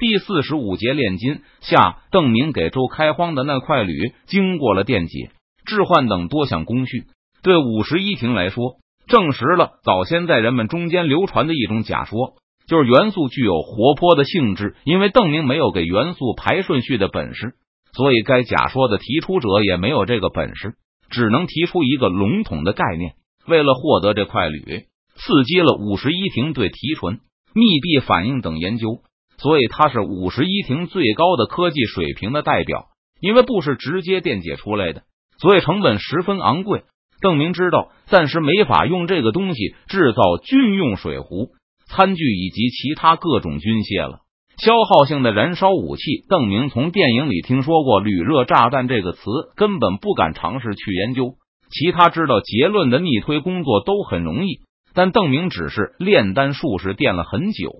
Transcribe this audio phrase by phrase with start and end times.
[0.00, 5.30] 第四十五节炼金下，邓明给周开荒的那块铝经过了电解、
[5.66, 7.04] 置换等多项工序，
[7.42, 8.76] 对五十一庭来说，
[9.06, 12.32] 证实了早先在人们中间流传的一种假说，
[12.66, 14.74] 就是元素具有活泼的性质。
[14.84, 17.52] 因为邓明没有给元素排顺序的本事，
[17.92, 20.76] 所以该假说的提出者也没有这个本事，
[21.10, 23.16] 只能提出一个笼统的概念。
[23.46, 27.20] 为了获得这块铝，刺激了五十一庭对提纯、
[27.52, 29.02] 密闭反应等研究。
[29.42, 32.88] 所以他是五十一庭最高的科技水平的代表，
[33.20, 35.02] 因为不是直接电解出来的，
[35.38, 36.82] 所以成本十分昂贵。
[37.22, 41.50] 邓明知道暂时没法用这个东西制造军用水壶、
[41.86, 44.20] 餐具以及其他各种军械了。
[44.56, 49.20] 消耗性的燃烧武器，邓明从电影里听说过“铝热炸弹”这个词，
[49.56, 51.34] 根本不敢尝试去研究。
[51.70, 54.60] 其他知道结论的逆推工作都很容易，
[54.92, 57.70] 但邓明只是炼丹术士，电了很久。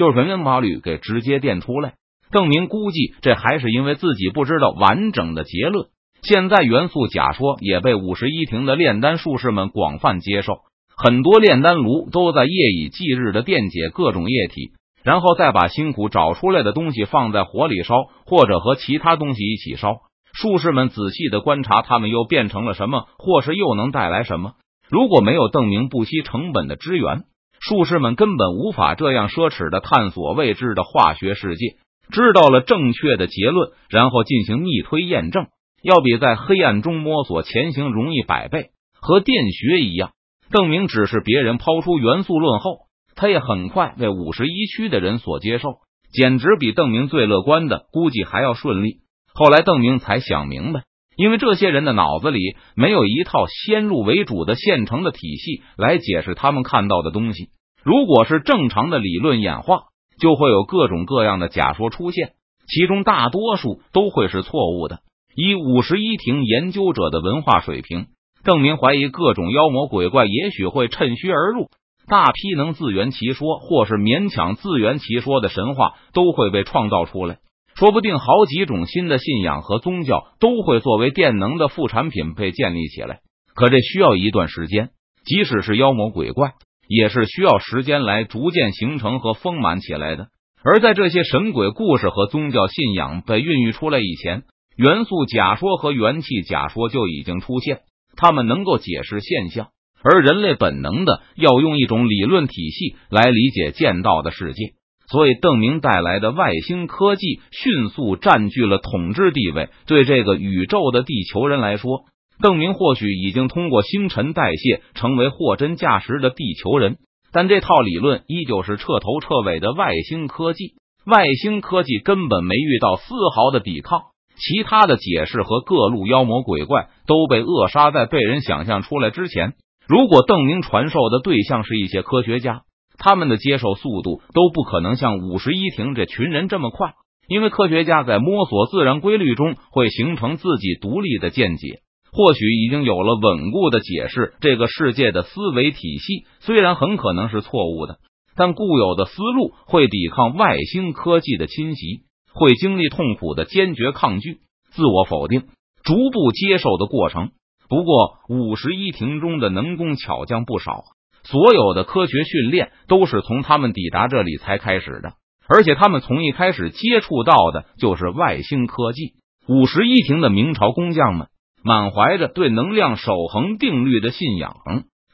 [0.00, 1.92] 就是没把铝给直接电出来。
[2.30, 5.88] 邓明估计这还是因为自己不知道完整的结论。
[6.22, 10.54] 现在元素假说也被五十一庭的炼丹术士们广泛接受，
[10.96, 14.70] 很多炼丹炉都在夜以继日的电解各种液体，
[15.04, 19.96] 然后再把辛苦找出来的东西放在火里烧，或者和其他东西一起烧。
[20.32, 24.52] 术士们仔细的观察，他们又变成了什么，或是又能带来什么？
[24.88, 27.24] 如果没有邓明不惜成本的支援。
[27.60, 31.76] 术士们根本无法这样奢侈的探索未知的化学世界，
[32.10, 35.46] 知道了正确的结论，然后进行逆推验证，
[35.82, 38.70] 要比在黑暗中摸索前行容易百倍。
[38.98, 40.12] 和电学一样，
[40.50, 45.68] 邓明只是别人抛出元素论后，他也很快被五十一区的人所接受，
[46.12, 49.00] 简直比邓明最乐观的估计还要顺利。
[49.32, 50.82] 后来邓明才想明白。
[51.20, 57.50] 因为这些人的脑子里没有一套先入为主的现成的体系来解释他们看到的东西。
[57.84, 59.82] 如果是正常的理论演化，
[60.18, 62.30] 就会有各种各样的假说出现，
[62.66, 65.00] 其中大多数都会是错误的。
[65.36, 68.06] 以五十一庭研究者的文化水平，
[68.42, 71.68] 邓明怀疑各种妖魔鬼怪也许会趁虚而入，
[72.08, 77.40] 大批能自圆其说或是勉强自圆其说的神话都会被创造出来。
[77.80, 83.20] 说不定好几种新的信仰和宗教都会作为电能的副产品被建立起来，
[83.54, 84.90] 可这需要一段时间。
[85.24, 86.52] 即使是妖魔鬼怪，
[86.88, 90.26] 也是需要时间来逐渐形成和丰满起来的。
[90.62, 94.42] 而在这些神鬼故事和宗教信仰被孕育出来以前，
[94.76, 97.80] 元素假说和元气假说就已经出现，
[98.14, 99.68] 他们能够解释现象，
[100.02, 104.74] 而人类本能的要用一种理论体系来理解见到的世界。
[105.10, 109.68] 所以，邓明带来的外星科技迅速占据了统治地位。
[109.86, 112.04] 对这个宇宙的地球人来说，
[112.40, 116.98] 邓明或许已经通过新陈代谢成为货真价实的地球人，
[117.32, 120.74] 但这套理论依旧是彻头彻尾的外星科技。
[121.04, 124.02] 外星科技根本没遇到丝毫的抵抗，
[124.36, 129.54] 其他的解释和各路妖魔鬼怪都被扼杀在被人想象出来之前。
[129.88, 132.62] 如果邓明传授的对象是一些科学家。
[133.00, 136.92] 他们的接受速度都不可能像五十一庭这群人这么快，
[137.26, 141.80] 因为科学家在摸索自然规律中会形成自己独立的见解，
[142.12, 146.26] 或许已经有了稳固的解释这个世界的思维体系。
[146.40, 147.98] 虽然很可能是错误的，
[148.36, 152.02] 但固有的思路会抵抗外星科技的侵袭，
[152.34, 154.40] 会经历痛苦的坚决抗拒、
[154.72, 155.44] 自我否定、
[155.82, 157.30] 逐步接受的过程。
[157.68, 160.82] 不过，五十一庭中的能工巧匠不少。
[161.22, 165.12] 所有的科学训练都是从他们抵达这里才开始的，
[165.48, 169.14] 而且他们从一开始接触到的就是外星科技。
[169.48, 171.28] 五十一庭的明朝工匠们
[171.64, 174.54] 满怀着对能量守恒定律的信仰，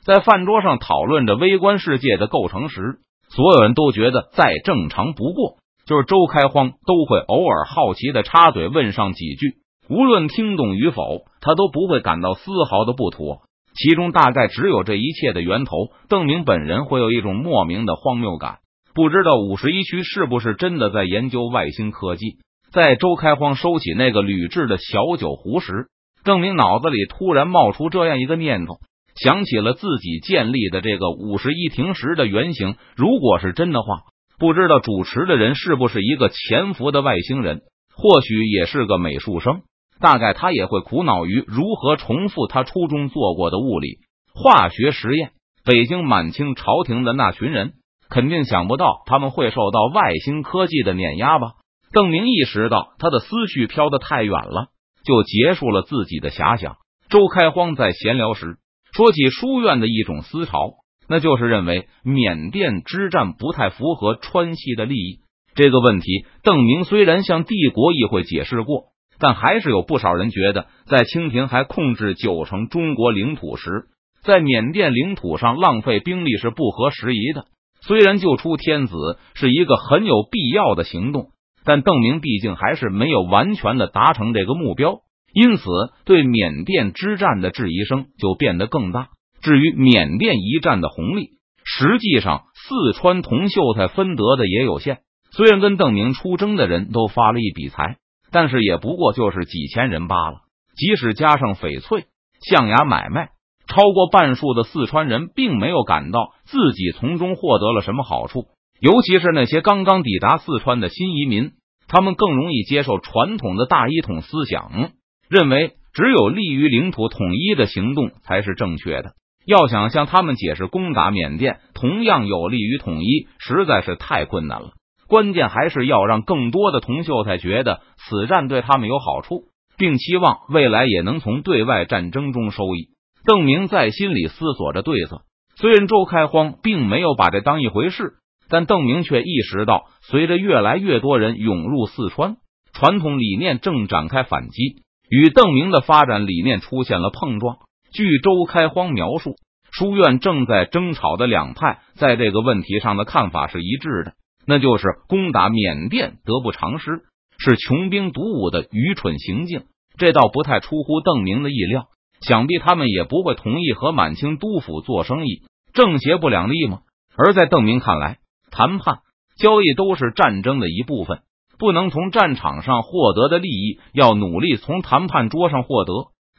[0.04, 5.56] 在饭桌上讨论着微观世界的构成时，所有人都觉得再正常不过。
[5.86, 9.54] 就是周开荒都会偶尔好奇的插嘴问上几句，
[9.88, 13.42] 无论听懂与否，他都不会感到丝毫的不妥。
[13.76, 15.72] 其中大概只有这一切的源头，
[16.08, 18.58] 邓明本人会有一种莫名的荒谬感。
[18.94, 22.38] 不知道五十一区是不是真的在研究外星科技？
[22.72, 25.88] 在周开荒收起那个铝制的小酒壶时，
[26.24, 28.78] 邓明脑子里突然冒出这样一个念头，
[29.14, 32.76] 想起了自己建立的这个五十一庭时的原型。
[32.96, 34.00] 如果是真的话，
[34.38, 37.60] 不知道主持的人是不是一个潜伏的外星人，
[37.94, 39.60] 或许也是个美术生。
[40.00, 43.98] 大概他也会苦恼于如何重复他初中做过的物理、
[44.34, 45.30] 化学实验。
[45.64, 47.72] 北京满清朝廷的那群人
[48.08, 51.54] 肯定想不到他们会受到外星科技的碾压吧？
[51.92, 54.68] 邓明意识到他的思绪飘得太远了，
[55.04, 56.76] 就结束了自己的遐想。
[57.08, 58.58] 周开荒在闲聊时
[58.92, 60.74] 说起书院的一种思潮，
[61.08, 65.20] 那就是认为缅甸之战不太符合川西的利益，
[65.54, 68.86] 这个问题，邓明虽然向帝国议会解释过，
[69.18, 73.86] 但还是有不少人觉得，在清廷还控制九成中国领土时，
[74.22, 77.46] 在缅甸领土上浪费兵力是不合时宜的。
[77.80, 78.94] 虽然救出天子
[79.34, 81.28] 是一个很有必要的行动，
[81.64, 85.00] 但邓明毕竟还是没有完全的达成这个目标，
[85.32, 85.64] 因此
[86.04, 89.08] 对缅甸之战的质疑声就变得更大。
[89.40, 91.30] 至于缅甸一战的红利，
[91.64, 94.98] 实际上四川同秀才分得的也有限。
[95.30, 97.98] 虽然跟邓明出征的人都发了一笔财，
[98.30, 100.38] 但是也不过就是几千人罢了。
[100.76, 102.06] 即使加上翡翠、
[102.40, 103.30] 象牙买卖，
[103.66, 108.46] 超过半数的四川人并没有感到自己从中获得了什么好处。
[108.78, 111.52] 尤其是那些刚刚抵达四川的新移民，
[111.88, 114.90] 他们更容易接受传统的大一统思想，
[115.30, 119.12] 认为只有利于领土统一的行动才是正确的。
[119.46, 124.72] 要想向他们解释攻打缅甸同样有利于统一，实在是太困难了。
[125.08, 129.44] 关键还是要让更多的同秀才觉得此战对他们有好处，
[129.76, 132.88] 并期望未来也能从对外战争中收益。
[133.24, 135.22] 邓明在心里思索着对策。
[135.56, 138.14] 虽然周开荒并没有把这当一回事，
[138.48, 142.36] 但邓明却意识到，随着越来越多人涌入四川，
[142.72, 147.56] 传统理念正展开反击，与邓明的发展理念出现了碰撞。
[147.92, 149.36] 据周开荒描述，
[149.72, 154.12] 书院正在争吵的两派在这个问题上的看法是一致的。
[154.46, 157.02] 那就是攻打缅甸得不偿失，
[157.38, 159.64] 是穷兵黩武的愚蠢行径。
[159.98, 161.88] 这倒不太出乎邓明的意料，
[162.20, 166.80] 想必他们也不会同意和满清督府做生意，正邪不两立吗？
[167.16, 168.18] 而在邓明看来，
[168.50, 168.98] 谈判
[169.38, 171.20] 交易都是战争的一部分，
[171.58, 175.92] 不能从战场上获得的利益，要努力从谈判桌上获得。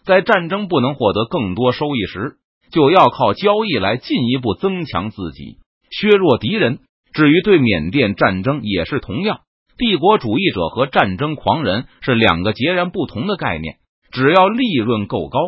[0.06, 2.38] 在战争不能获得更多收益时，
[2.71, 5.57] 就要靠交易来进一步增强自己，
[5.89, 6.80] 削弱敌人。
[7.17, 9.39] 至于对缅甸战争也是同样，
[9.75, 13.77] 帝国主义者和战争狂人是两个截然不同的概念。
[14.11, 15.39] 只要利润够高，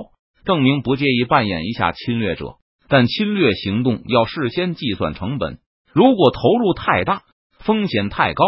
[0.45, 2.55] 邓明不介意扮演一下侵略者，
[2.87, 5.59] 但侵略行动要事先计算成本。
[5.93, 7.21] 如果投入太大，
[7.59, 8.45] 风险太高，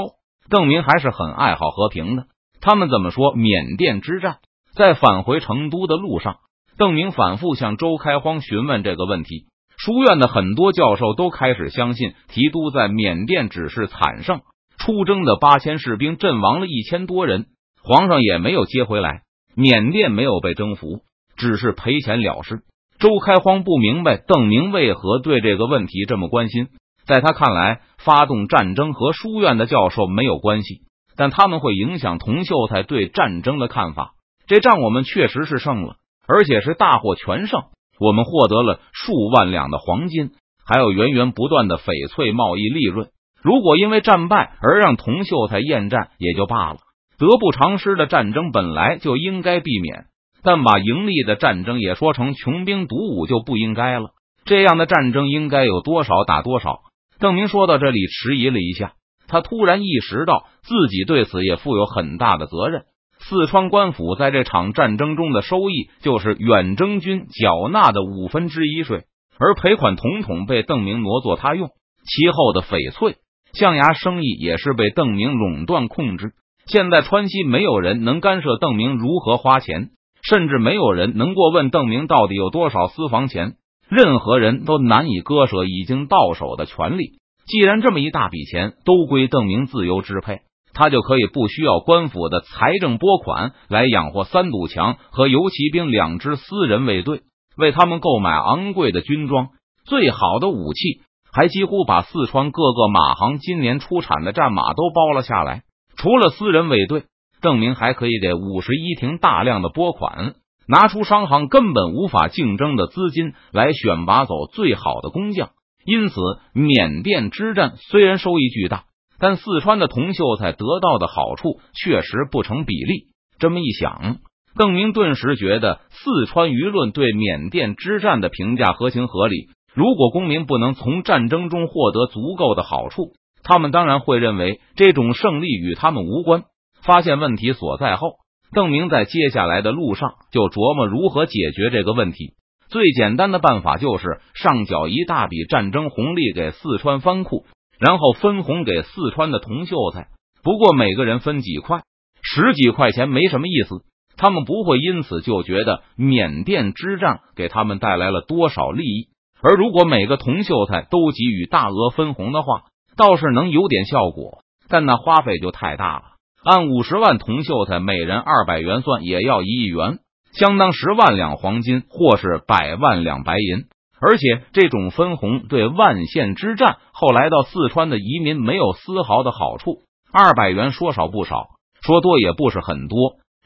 [0.49, 2.25] 邓明还是很爱好和平的。
[2.59, 3.35] 他们怎么说？
[3.35, 4.37] 缅甸之战，
[4.73, 6.37] 在返回成都的路上，
[6.75, 9.45] 邓明反复向周开荒询问这个问题。
[9.83, 14.41] 书院的很多教授都开始相信，提督在缅甸只是惨胜，
[14.77, 17.47] 出征的八千士兵阵亡了一千多人，
[17.81, 19.23] 皇上也没有接回来，
[19.55, 20.99] 缅甸没有被征服，
[21.35, 22.61] 只是赔钱了事。
[22.99, 26.67] 周开荒不明白邓明为何对这个问题这么关心，
[27.07, 30.81] 在他看来，发动战争和书院的教授没有关系，
[31.17, 34.11] 但他们会影响童秀才对战争的看法。
[34.45, 35.95] 这仗我们确实是胜了，
[36.27, 37.63] 而且是大获全胜。
[38.01, 40.31] 我们获得了数万两的黄金，
[40.65, 43.09] 还有源源不断的翡翠贸易利润。
[43.43, 46.79] 如果因为战败而让童秀才厌战，也就罢了。
[47.19, 50.05] 得不偿失的战争本来就应该避免，
[50.41, 54.09] 但把盈利的战争也说成穷兵黩武就不应该了。
[54.45, 56.79] 这样的战争应该有多少打多少。
[57.19, 58.93] 邓明说到这里迟疑了一下，
[59.27, 62.85] 他突然意识到自己对此也负有很大的责任。
[63.23, 69.03] 四川官府在这场战争中的收益，就是远征军缴纳的五分之一税，
[69.37, 71.69] 而赔款统统被邓明挪作他用。
[72.03, 73.17] 其后的翡翠、
[73.53, 76.31] 象牙生意也是被邓明垄断控制。
[76.65, 79.91] 现在川西没有人能干涉邓明如何花钱，
[80.23, 83.53] 甚至没有人能过问邓明到底有多少私房钱。
[83.87, 87.19] 任何人都难以割舍已经到手的权利。
[87.45, 90.39] 既然这么一大笔钱都归邓明自由支配。
[90.73, 97.21] 他就可以不需要官府的财政拨款来养活三堵墙和游骑兵两支私人卫队，
[97.57, 99.49] 为他们购买昂贵的军装、
[99.85, 101.01] 最好的武器，
[101.31, 105.63] 还几乎把四川各个马行今年出产的战马都包了下来。
[105.97, 107.03] 除了私人卫队，
[107.41, 110.35] 邓明还可以给五十一亭大量的拨款，
[110.67, 115.49] 拿出商行根本无法竞争的资金来选拔走最好的工匠。
[115.85, 116.15] 因此，
[116.53, 118.85] 缅甸之战虽然收益巨大。
[119.21, 123.05] 但四川的童秀才得到的好处确实不成比例。
[123.37, 124.17] 这么一想，
[124.57, 129.49] 邓明顿时觉得四川舆论对缅甸之战的评价合情合理。
[129.73, 133.13] 如果公民不能从战争中获得足够的好处，
[133.43, 136.43] 他们当然会认为这种胜利与他们无关。
[136.83, 138.15] 发现问题所在后，
[138.53, 142.33] 邓明在接下来的路上就琢磨如何解决这个问题。
[142.69, 147.45] 最简单的办法就是上缴一大笔战争红利给四川藩库。
[147.81, 150.09] 然后分红给四川的铜秀才，
[150.43, 151.81] 不过每个人分几块、
[152.21, 153.83] 十几块钱没什么意思，
[154.17, 159.07] 他们不会因此就觉得缅甸之战给他们带来了多少利益。
[159.41, 164.43] 而如果每个铜秀才都给予大额分红的话，倒是能有点效果。
[164.69, 166.03] 但那花费就太大了。
[166.43, 169.97] 按五十万铜秀才每人二百元算，也要一亿元，
[170.33, 173.65] 相当十万两黄金，或是百万两白银。
[174.01, 179.83] 而且这种分红对万县之战后来到四川的移民没有丝毫的好处。
[180.11, 181.49] 二百元说少不少，
[181.83, 182.97] 说多也不是很多。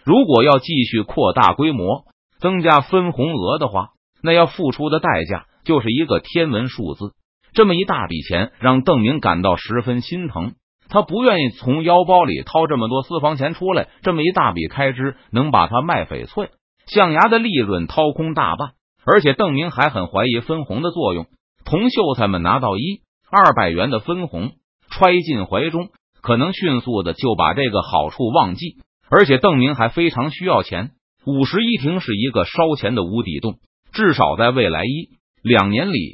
[0.05, 2.05] 如果要继续扩大规模，
[2.39, 3.89] 增加分红额的话，
[4.24, 7.12] 那要付出的代价就是一个天文数字。
[7.53, 10.53] 这么一大笔钱，让邓明感到十分心疼。
[10.88, 16.50] 他不愿意从腰包里掏这么多私房钱出来，这么一大笔开支能把他卖翡翠、
[16.88, 18.71] 象牙的利润掏空大半。
[19.05, 21.27] 而且邓明还很怀疑分红的作用。
[21.63, 24.51] 同秀才们拿到一二百元的分红，
[24.89, 25.89] 揣进怀中，
[26.21, 28.77] 可能迅速的就把这个好处忘记。
[29.09, 30.91] 而且邓明还非常需要钱。
[31.25, 33.55] 五十一亭是一个烧钱的无底洞，
[33.93, 35.09] 至少在未来一
[35.41, 36.12] 两年里，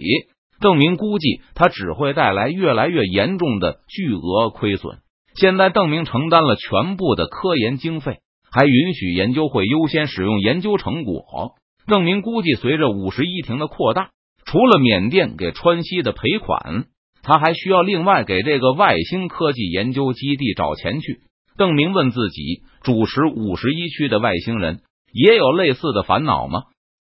[0.61, 4.99] 邓明估计他只会带来越来越严重的巨额亏损。
[5.35, 8.19] 现在邓明承担了全部的科研经费，
[8.51, 11.55] 还允许研究会优先使用研究成果。
[11.87, 14.09] 邓明估计，随着五十一亭的扩大，
[14.45, 16.85] 除了缅甸给川西的赔款，
[17.23, 21.19] 他还需要另外给这个外星科技研究基地找钱去。
[21.57, 24.81] 邓明问自己：主持五十一区的外星人
[25.13, 26.63] 也有类似的烦恼吗？